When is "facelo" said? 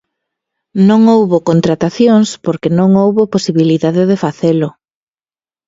4.23-4.69